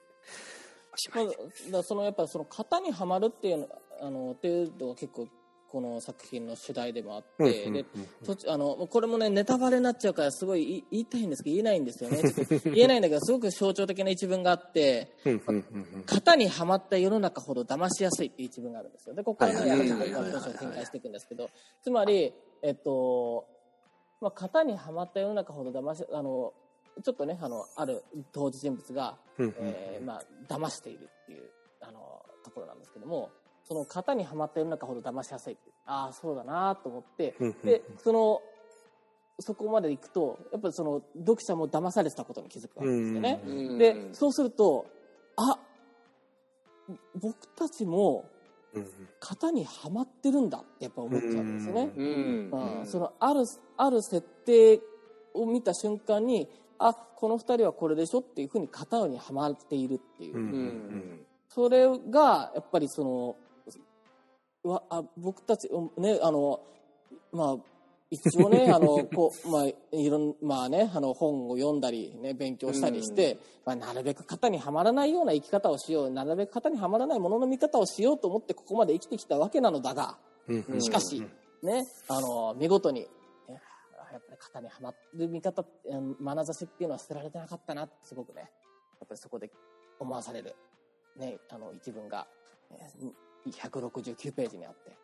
[0.93, 3.69] おしまあ、だそのやっぱその型にはまるっていうの
[4.01, 5.29] あの程度は結構
[5.75, 7.85] この作品の主題でもあっうんて、
[8.47, 12.23] あのこれもねネタバレになっちゃうからすごい言いたいんですけど言えないんですよね。
[12.73, 15.11] 言えないんだけどすごく象徴的な一文があって
[16.07, 19.17] 型にはまった世の中ほど騙しやすいっていう一文があるんですよ。
[19.17, 21.51] でここからねはいやはりはいはいはい文章を展開していくんですけど
[21.83, 22.33] つまり
[22.63, 23.45] えっと
[24.21, 26.55] まあ型にはまった世の中ほど騙しあの
[27.03, 33.33] ちょっとねあのある当時人物がえーまあ、騙しているっていうあのところなんですけども
[33.67, 37.35] その型にはまった世の中ほど騙しやすいああそうだなと思って。
[37.65, 38.43] でその
[39.41, 43.43] そこまで行くとやっぱりその読者も騙されてたことに気づくわけですよね。
[43.45, 44.87] うんでそうすると
[45.37, 45.59] あ
[47.21, 48.31] 僕たちも
[48.75, 48.87] うん
[49.21, 51.93] 型にはまってるんだってやっぱ思っちゃうんですよね。
[51.97, 52.51] うん
[52.81, 53.41] うんそのある
[53.77, 54.81] ある設定
[55.33, 56.49] を見た瞬間に
[56.79, 63.37] あこの2人はこれでしょっていうふうに型にはまっているっていう、それがやっぱりその
[64.65, 66.61] わあ僕たちうんねあの
[67.33, 67.57] まあ
[68.11, 80.19] 一応ね あのこうまあいろんまあねあの本を読んだりね勉強したりして、まあ、なるべく型にはまらないような生き方をしようなるべく型にはまらないものの見方をしようと思ってここまで生きてきたわけなのだが
[80.79, 81.23] しかし、
[81.63, 83.09] ね、あの見事にね
[84.13, 88.51] やっぱり型にはまる見方うん眼差しっていうのは捨てられてなかったなってすごくね。
[89.01, 89.51] やっぱりそこで
[89.99, 90.55] 思わされる、
[91.17, 92.27] ね、あの一文が
[92.71, 94.97] えー169ページにあって、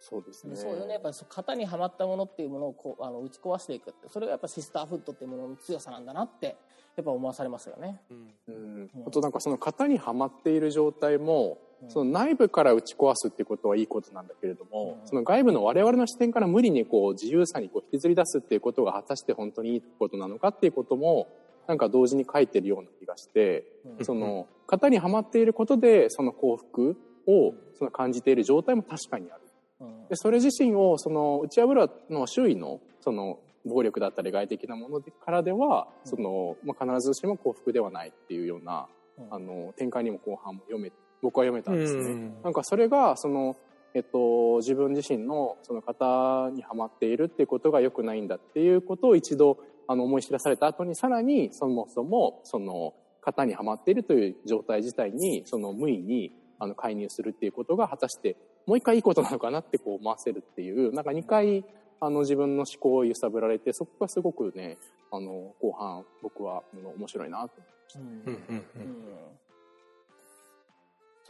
[0.00, 0.56] そうですね。
[0.56, 0.94] そういうね。
[0.94, 6.56] やっぱり型にはまったものっていうものをこうあの打ち壊していくってそれがやっぱシスターフッドっていうものの強さなんだなって
[6.96, 8.00] やっぱ思わされますよね。
[8.48, 8.90] うん。
[9.06, 11.90] あとなんかその型にはまっている状態も、うん。
[11.90, 15.08] その内部から打ち壊すっていうことはいいことなんだけれども、うん。
[15.08, 21.28] その外部の我々の視点から無理にこう自由さにこう引きずり出すっていうことが果たして本当にいいことなのかっていうことも
[21.66, 23.64] なんか同時に書いてるような気がして、
[23.98, 24.04] うん。
[24.04, 29.40] その型にはまっていることでその幸福をその感じている状態も確かにある。
[29.80, 38.86] うんでそれ自身をその打ち破るの周囲のその暴力だったり外的なものからでは、そのまあ、必ずしも幸福ではないっていうような、
[39.18, 40.90] うんあの展開にも後半も読め
[41.22, 42.00] 僕は読めたんですね。
[42.00, 43.56] うんなんかそれがその
[43.92, 61.64] えっと、自分自身のその型にはまっているっていうことが良くないんだっていうことを一度あの思い知らされた後にさらにそもそもその型にはまっているという状態自体にその無意にあの介入するっていうことが果たしてもう一回いいことなのかなってこう思わせるっていうなんか二回
[62.00, 64.78] あの自分の思考を揺さぶられてそこがすごくね
[65.10, 67.54] あの後半僕は面白いなと
[67.96, 68.82] うんうんうん。
[68.82, 69.30] うん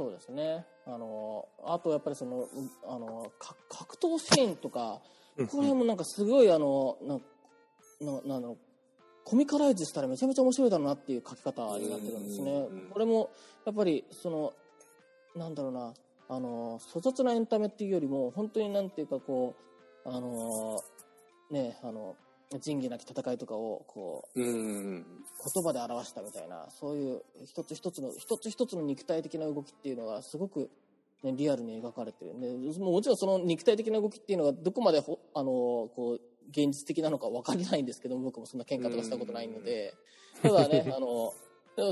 [0.00, 0.64] そうですね。
[0.86, 5.02] あの、あとやっぱりその、うんあの、か格闘シーンとか、
[5.36, 7.18] ここら辺もなんかすごいあの、な、
[8.00, 8.56] な、なの、
[9.24, 12.50] コミカライズしたらめちゃめちゃ面白いだろうなっていう書き方になってるんですね。
[12.70, 12.90] うん。
[12.90, 13.28] これも、
[13.66, 14.54] やっぱり、その、
[15.34, 15.94] なんだろうな、
[16.28, 19.54] あの、粗雑なエンタメっていうよりも、本当になんていうかこ
[20.04, 20.80] う、あの、
[21.50, 22.16] ね、あの、
[22.60, 25.04] 仁義なき戦いとかを、こう、うん
[25.54, 30.70] 言葉で表したみたいなそういう一つ一つの一つ一つの肉体的な動きっていうのがすごく、
[31.22, 32.34] ね、リアルに描かれてる。
[32.34, 39.94] んでもちろんその肉体的な動きっていうのがどこまでほあのこう現実的なのか分かりないんですけど僕もそんな喧嘩とかしたことないので。
[40.42, 41.32] ただねあの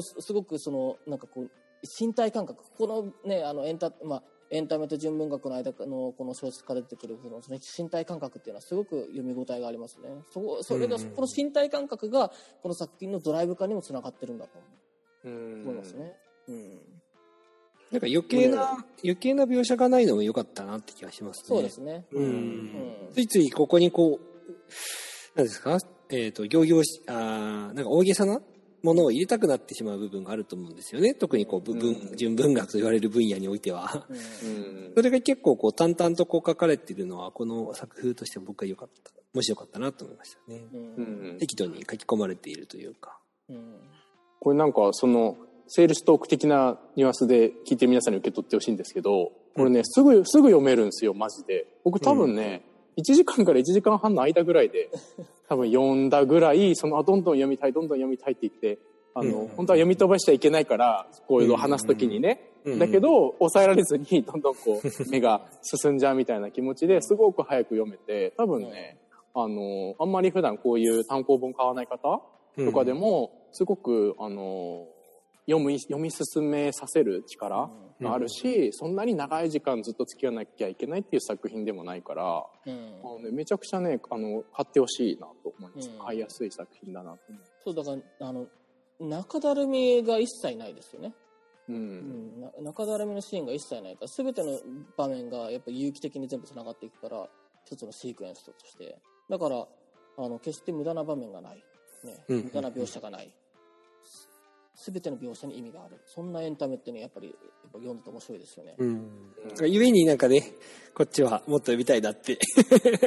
[0.00, 1.50] すごくそのなんかこう
[1.82, 2.62] 身体感覚。
[2.76, 10.08] このねあのエンタ,、まあ、エンタメと純文学の間のこの小説から出てくるその身体感覚っていうのはすごく読み応えがありますね。
[10.32, 12.30] そこそれが、うんそこの身体感覚が
[12.62, 14.58] この作品のドライブ化にもつながってるんだと
[15.24, 15.28] う。
[15.30, 15.62] ん。
[15.62, 16.16] 思いますね。
[16.48, 16.70] うん、
[17.90, 21.44] なんか余計な、余計な描写がないのも良かったなって気がしますね。
[21.46, 22.06] そうですね。
[22.12, 22.24] うん。
[22.24, 23.12] うん。
[23.12, 24.24] ついついここにこう、
[25.36, 25.78] 何ですか？
[26.10, 28.40] えっ、と、行々し、あーなんか大げさな
[28.82, 31.14] ものを入れたくなってしまう部分があると思うんですよね。
[31.14, 34.06] 特にこう、部分、うん純文学と言われる分野においては。
[34.08, 34.50] うんう
[34.90, 39.12] んそれが結構こう、淡々とこう書かれているのは、この作風として僕は良かった。
[39.34, 40.66] もし良かったなと思いましたね。
[40.72, 40.80] うん
[41.32, 43.18] うん適度に書き込まれているというか。
[43.48, 43.76] うん
[44.40, 45.36] これなんかその
[45.66, 52.62] セールストーク的なニュアンスで聞いてる皆さんに受け取ってほしいんですけどこれね、すぐすぐ読めるんですよマジで僕多分ね、
[52.98, 54.90] 1時間から1時間半の間ぐらいで
[55.48, 58.78] 多分読んだぐらいそのあどんどん読みたいどんどん読みたいって言って
[59.14, 59.48] あの、うん。
[59.48, 62.78] 本当は読み飛ばしちゃいけないからこういうのを話す時にね、うん。
[62.78, 68.98] だけど抑えられずにどんどんこう 目が進んじゃうみたいな気持ちですごく早く読めて多分ね、
[69.34, 72.20] あのあんまり普段こういう単行本買わない方
[72.64, 74.86] とかでも、すごく、あの、
[75.48, 83.00] 読み、読み進めさせる力があるし、そんなに長い時間ずっと付き合わなきゃいけないっていう作品でもないから、うん。
[83.02, 85.88] あのね、めちゃくちゃね、あの、買ってほしいなと思います。
[85.88, 85.98] うん。
[85.98, 87.42] 買いやすい作品だなと思う。
[87.64, 88.46] そうだからあの
[89.00, 91.14] 中だるみが一切ないですよね。
[91.68, 91.72] う。
[91.72, 92.38] うん。
[92.38, 94.58] ん、な中だるみのシーンが一切ないから全ての
[94.96, 97.26] 場面がやっぱ有機的に全部つながっていくから
[97.64, 98.98] 一つのシークエンスとして。
[99.30, 99.66] だから
[100.18, 101.64] あの決して無駄な場面がない、
[102.04, 102.44] ね、うん。
[102.44, 103.32] 無駄な描写がない、
[104.86, 107.36] 全ての描写に意味があるそんなエンタメってねやっぱりやっ
[107.72, 109.10] ぱ読んでて面白いですよね、うん。
[109.66, 110.52] ゆえになんかね、
[110.94, 112.38] こっちはもっと読みたいなって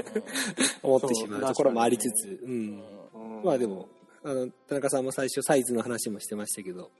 [0.84, 2.84] 思ってしまうところもありつつ、うん。
[3.16, 3.90] うんまあでも、
[4.24, 6.92] あの、田中さんも最初サイズの話もしてましたけど、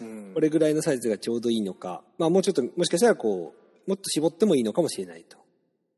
[0.00, 3.52] うんこれぐらいのサイズがちょうどいいのか、まあもうちょっと、もしかしたらこ
[3.86, 5.36] う、もっと絞ってもいいのかもしれないと。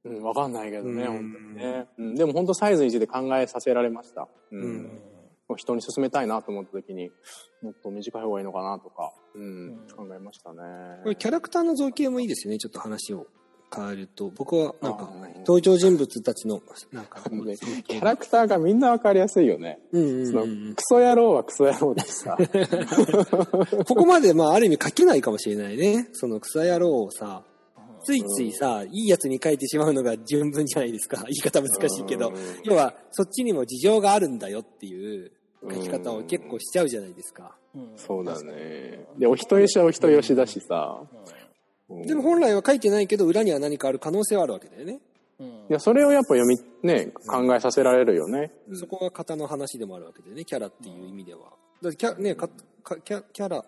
[0.05, 1.87] うん、わかんないけどね、うん本当にね。
[1.99, 4.27] うん、でも本当サイズについて考えさせられました。
[4.51, 5.01] うん。
[5.57, 7.11] 人に勧めたいなと思った時に、
[7.63, 10.59] もっと短い方がいいのかなとか、うん、うん考えましたね。
[11.03, 13.27] これキャラクターの造形もいいですよね、ちょっと話を
[13.75, 14.31] 変えると。
[14.37, 16.61] 僕はなんか登場人物たちの、
[16.93, 19.81] なんか、ねキャラクターがみんなわかりやすいよね。
[19.93, 22.37] うんうんそのうんクソ野郎はクソ野郎だしさ。
[23.89, 26.09] ここまで、まあ、ある意味書けないかもしれないね。
[26.13, 27.45] その草野郎をさ、
[28.05, 31.19] ついついさ、いいやつに書いてしまうのが純文じゃないですか。
[31.23, 32.35] 言い方難しいけどうん。
[32.65, 35.33] 要は、そっちにも事情があるんだよっていう
[35.71, 37.57] 書き方を結構しちゃうじゃないですか。
[37.75, 39.07] うんそうだね。
[39.19, 41.01] で、お人よしはお人よしだしさ。
[41.89, 45.01] うんでも本来は書いてないけど、裏には何かある可能性はあるわけだよね。
[45.39, 48.51] うんいや、それをやっぱ読み、ね、考えさせられるよね。
[48.73, 51.41] そこが型の話でもあるわけでね、キャラっていう意味では。
[51.83, 52.49] だってキャ,、ね、か
[52.83, 53.65] かキャキャラ、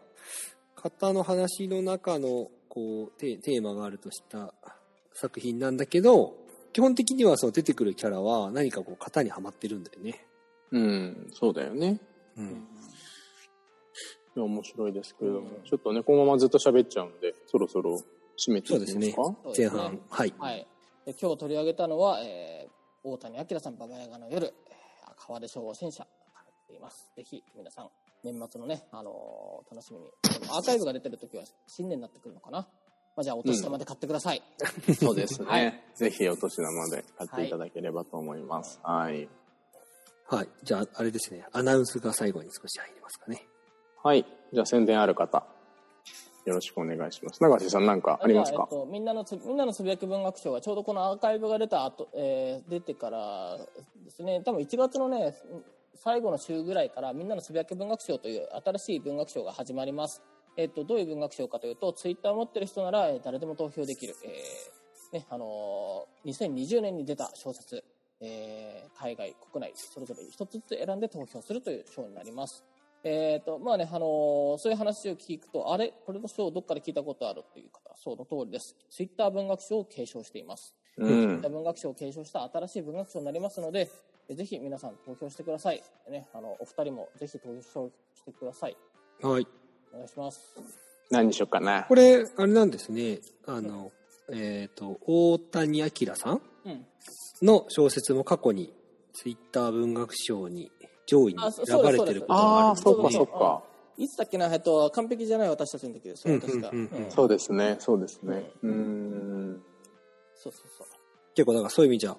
[0.77, 4.55] 型の話の中のこうテテーマがあるとした
[5.13, 6.35] 作品なんだけど、
[6.73, 10.25] 基本的にはそう出てくるキャラは何かこう型にはまってるんだよね。
[10.73, 12.01] うん、そうだよね。
[12.37, 12.67] うん。
[14.37, 18.01] 面白いですけれども、ちょっとね、このままずっと喋っちゃうんで、そろそろ
[18.37, 19.37] 締めてそうですねいきますか？。
[19.45, 20.01] そうですね前半。
[20.11, 20.35] はい。
[20.39, 20.67] はい。
[21.07, 26.07] で今日取り上げたのは、えー、大谷明さん、ババヤガの夜、えー、川出消防戦車、
[26.71, 27.09] います。
[27.15, 27.91] ぜひ、皆さん、
[28.25, 30.11] 年末のね、あのー楽しみに。
[30.51, 32.67] アーカイブが出てる時は新年になってくるのかな？
[33.17, 34.43] まあ、じゃあ、お年玉で買ってください。
[34.99, 35.47] そうですね。
[35.49, 38.81] はいぜひお年玉で買っていただければと思います。
[38.83, 39.13] はい。
[39.13, 39.29] はい。
[40.63, 41.47] じゃあ、あれですね。
[41.53, 43.47] アナウンスが最後に少し入りますかね。
[44.03, 44.27] はい。
[44.53, 45.47] じゃあ宣伝ある方、
[46.45, 47.43] よろしくお願いします。
[47.43, 48.69] 長瀬さんなんかありますか？
[48.71, 53.57] えっと、みんなのつみんなのつぶやき文学賞はちょうどこのアーカイブが出た後、えー出てから
[54.05, 55.35] ですね多分1月のね
[55.95, 60.23] 最後の週ぐらいからみんなのつぶやき文学賞という新しい文学賞が始まります、
[60.57, 67.85] えっと、どういう文学賞かというとツイッターを持ってる人ならえー誰でも投票できる、えーねあのー2020年に出た小説、
[68.21, 72.65] えー海外国内それぞれ一つずつ選んで投票するという賞になります
[73.03, 81.51] えーとまあねあのーそういう話を聞くとあれこれの賞どっかで聞いたことあるという方その通りですツイッター文学賞を継承しています、うツイッんター。
[81.51, 83.91] 文学賞を継承した新しい文学賞になりますので
[84.29, 88.77] えぜひ皆さん投票してください、ね、あのお二人もぜひ投票してください
[89.23, 89.47] はい。
[89.93, 90.55] お願いします
[91.11, 91.85] 何にしようかな。
[91.85, 93.21] これ、あれなんですね。
[93.47, 93.93] あの、
[94.33, 96.41] えっ、と、大谷明さんうん
[97.43, 98.73] の小説も過去に
[99.13, 100.71] ツイッター文学賞に
[101.07, 103.63] 上位に選ばれてることがああ、あるそうか、ねそうか。
[103.97, 106.71] いつだっけな、えっと、完璧じゃない私たちの時ですよ、確か。
[106.73, 108.51] うんうんうんうんそうですね、そうですね。
[108.63, 109.63] うーん。
[110.35, 110.87] そうそうそう。
[111.35, 112.17] 結構だからそういう意味じゃ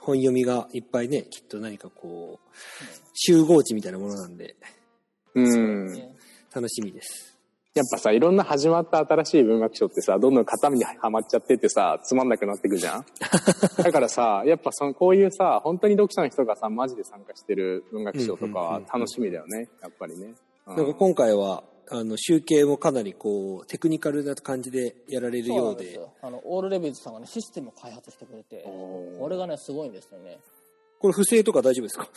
[0.00, 2.56] 本読みがいっぱいねきっと何かこう
[3.14, 4.56] 集合値みたいなものなんで
[5.34, 5.92] うん。
[5.92, 6.14] ね
[6.54, 7.35] 楽しみです
[7.76, 13.04] やっぱさ、いろんな始まった新しい文学賞ってさ、どんどん型にはまっちゃってってさ、つまんなくなってくじゃん？
[13.82, 20.26] だからさ、やっぱその、こういうさ、本当に読者の人がさ、マジで参加してる文学賞とかは楽しみだよね、やっぱりね。
[20.26, 26.12] うんなんか今回はあの集計もかなりこうテクニカルな感じでやられるそうようでなんですよ。
[26.22, 30.40] あの、オールレビューズさんがね、システムを開発してくれて、これがね、すごいんですよね。
[31.06, 32.08] これ不正とか大丈夫ですか？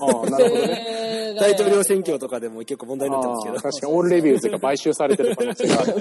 [0.00, 1.34] ああ、なるほどね。
[1.34, 3.56] で大統領選挙とかでも結構問題になってますけど。
[3.60, 6.00] 確かにオールレビューズが買収されてる可能性がある。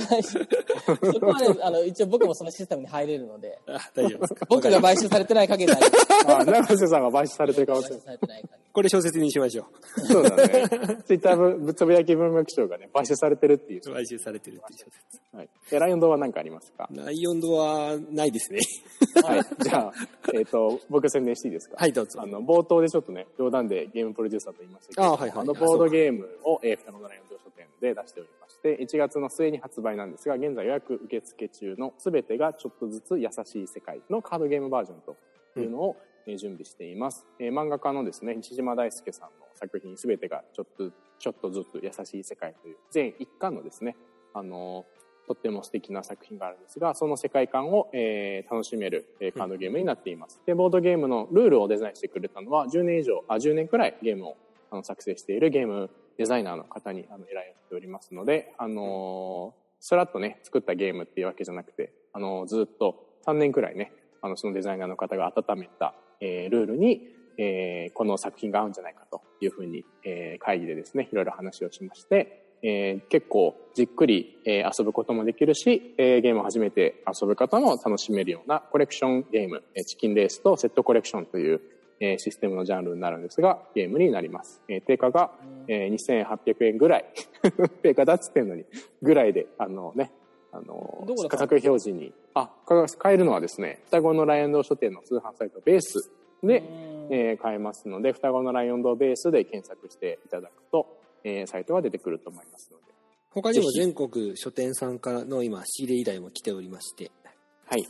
[1.14, 4.46] そこはね、あの、一応僕もそのシステムに入れるので、あ大丈夫ですか？
[4.50, 7.90] 僕が買収されてない限りは大丈夫ああ、長瀬さんが買収されてる可能性。
[7.90, 8.65] 買収されてない限り。
[8.76, 10.68] これ小説にしましょそうだね。
[11.06, 13.94] ツイッターぶぶつぶやき文学賞がね、買収されてるっていうう。
[13.94, 15.50] 買収されてるっていう小説はい。
[15.72, 16.88] え、ライオン堂は何かありますか？
[16.92, 18.60] 内容度はないですね
[19.24, 19.42] はい。
[19.64, 19.94] じゃあ、
[20.34, 21.78] えっ、と、僕宣伝していいですか？
[21.80, 35.16] はいどうぞあの、冒頭でちょっとね、冗談でゲームプロデューサーと言いましたけど、あはいはいのボードゲームを、えー、双子のライオン堂書店で出しておりまして、1月の末に発売なんですが、現在予約受付中のすべてがちょっとずつ優しい世界のカードゲームバージョンと
[35.60, 35.96] いうのを、
[36.28, 37.26] え準備しています。
[37.40, 43.96] え漫画家のですね、西島大輔さんの作品すべてがちょっと、ちょっとずつ優しい世界という全一巻のですね、
[44.34, 44.86] あの
[45.28, 50.40] とっても素敵な作品があるんですが、その世界観を、えー楽しめる、えーカードゲームになっています。
[50.46, 54.38] で、ボードゲームのルールをデザインしてくれたのは、10年以上、あ、10年くらいゲームを
[54.70, 67.02] あの作成しているゲームデザイナーの方にあの依頼をしておりますので、あのースラッとね、作ったゲームっていうわけじゃなくて、あのーずっと3年くらいね、あの、そのデザイナーの方が温めた、えールールに、
[67.38, 81.62] えーこの作品が合うんじゃないかというふうに、えー会議でですね、いろいろ話をしまして、えー結構じっくり、えー遊ぶこともできるし、えーゲームを初めて遊ぶ方も楽しめるようなコレクションゲーム、えーチキンレースとセットコレクションという、
[82.00, 84.62] えーシステムのジャンルになるんですが、ゲームになります。
[84.68, 85.32] えー定価が、
[85.68, 87.06] えー2800円ぐらい、
[87.84, 88.66] 定価だっつってんのに、
[89.02, 90.12] ぐらいで、あのね、
[90.56, 97.14] あの価格表示に、あ、か買えるのはですね、双子のライオン堂書店の通販サイトベースで、うん。
[97.14, 100.88] えー買えますので、双子のライオン堂ベースで検索していただくと、
[101.24, 102.84] えーサイトが出てくると思いますので。
[103.32, 107.12] 他にも全国書店さんからの今、仕入れ依頼も来ておりまして、
[107.66, 107.86] はい。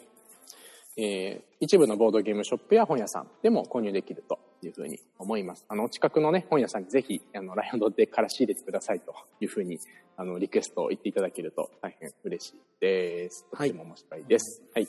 [0.98, 5.66] えー一部のボードゲームショップや本屋さんでも購入できるというふうに思います。
[5.68, 9.80] あの、お近くのね、本屋さんにぜひ、あの、ライオンドでから仕入れてくださいというふうに、
[10.18, 13.46] あの、リクエストを言っていただけると大変嬉しいです。
[13.50, 14.62] とはいっても面白いです。
[14.74, 14.88] はい。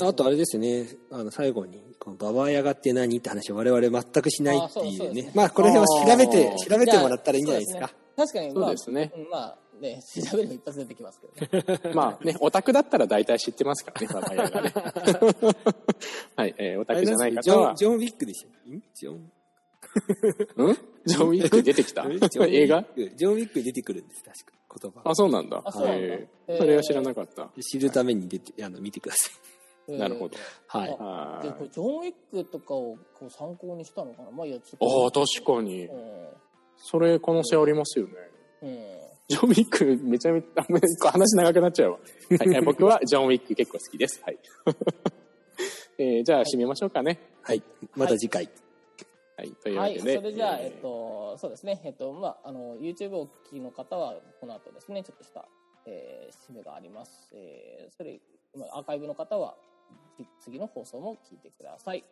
[0.00, 5.32] あとあれですね、あの、最後に、このババアヤガって何って話を我々全くしないっていうねそうね。
[5.34, 7.92] まあ、この辺は調べて調べてもらったらいいんじゃないですか。
[8.16, 11.80] 確かに、そうですねまあね、 調べれば一発出てきますけどね。
[11.94, 14.72] まあね、オタクだったら大体知ってますからね、ババヤがね。
[16.36, 19.32] はい、えーオタクじゃないジョン、方は、ジョン・ウィックでしょんジョン、
[20.56, 20.78] うん？
[21.06, 22.02] ジョン・ウィック出てきた？
[22.04, 22.84] えジョンウィック映画？
[23.16, 24.52] ジョン・ウィックに出てくるんです、確か。
[24.82, 25.10] 言葉。
[25.10, 25.62] あ、そうなんだ。
[25.64, 27.50] あそうなんだえそれは知らなかった。
[27.62, 29.30] 知るために出て、あの、見てくださ
[29.88, 30.36] なるほど。
[30.36, 30.40] い。
[30.68, 31.48] はい。
[31.62, 34.30] でジョン・ウィックとかをこう参考にしたのかな？
[34.32, 34.76] まあいいや、ちい。
[34.80, 35.88] あょっあ、確かに
[36.78, 38.12] それ可能性ありますよね。
[38.62, 38.86] うん。
[39.28, 41.98] ジョン・ウィックめちゃめちゃ、あもう話長くなっちゃうわ。
[42.38, 44.22] はいはい、 僕はジョン・ウィック結構好きです。
[44.22, 44.38] はい。
[45.98, 47.18] えーじゃあ締めましょうかね。
[47.42, 47.62] はい。
[47.96, 48.48] また次回。
[49.36, 49.50] はい。
[49.52, 50.16] というわはい、けで。
[50.16, 55.46] それじゃあ、えっと、そうですね、えっと、まあ、あの、YouTube をお聞きの方は、この後ですね、ちょっとした、
[55.86, 57.30] えー、締めがあります。
[57.34, 58.20] えー、それ、
[58.54, 59.56] まあアーカイブの方は、
[60.40, 62.04] つ次の放送も聞いてください。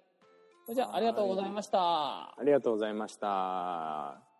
[0.65, 1.79] それじゃあ、ありがとうございました。
[1.79, 4.34] ありがとうございました。